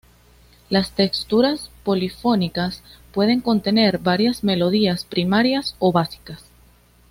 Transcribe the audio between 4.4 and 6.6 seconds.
melodías primarias o básicas.